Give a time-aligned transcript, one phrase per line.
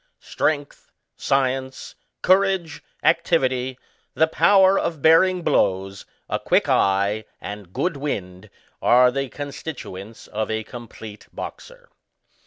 [0.19, 1.93] Strength, science^
[2.23, 3.77] courage y activity,
[4.15, 8.49] the power of bearing blows, a quick eye, and good wind,
[8.81, 11.87] are the constituents of a complete boxer.